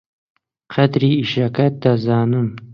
قەدری 0.73 1.11
ئیشەکەت 1.17 1.73
دەزانم. 1.83 2.47